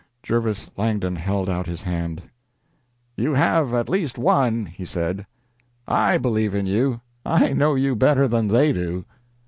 [0.23, 2.23] Jervis Langdon held out his hand.
[3.17, 5.27] "You have at least one," he said.
[5.87, 7.01] "I believe in you.
[7.23, 9.05] I know you better then they do."